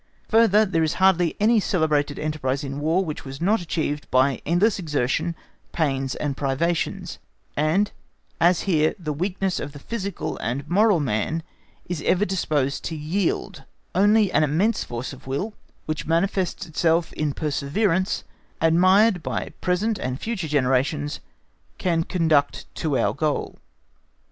Further, 0.29 0.65
there 0.65 0.81
is 0.81 0.95
hardly 0.95 1.37
any 1.39 1.59
celebrated 1.59 2.17
enterprise 2.17 2.63
in 2.63 2.79
War 2.79 3.05
which 3.05 3.23
was 3.23 3.39
not 3.39 3.61
achieved 3.61 4.09
by 4.09 4.41
endless 4.47 4.79
exertion, 4.79 5.35
pains, 5.73 6.15
and 6.15 6.35
privations; 6.35 7.19
and 7.55 7.91
as 8.39 8.61
here 8.61 8.95
the 8.97 9.13
weakness 9.13 9.59
of 9.59 9.73
the 9.73 9.77
physical 9.77 10.37
and 10.39 10.67
moral 10.67 10.99
man 10.99 11.43
is 11.85 12.01
ever 12.01 12.25
disposed 12.25 12.83
to 12.85 12.95
yield, 12.95 13.63
only 13.93 14.31
an 14.31 14.43
immense 14.43 14.83
force 14.83 15.13
of 15.13 15.27
will, 15.27 15.53
which 15.85 16.07
manifests 16.07 16.65
itself 16.65 17.13
in 17.13 17.31
perseverance 17.31 18.23
admired 18.59 19.21
by 19.21 19.49
present 19.61 19.99
and 19.99 20.19
future 20.19 20.47
generations, 20.47 21.19
can 21.77 22.01
conduct 22.03 22.65
to 22.73 22.97
our 22.97 23.13
goal. 23.13 23.59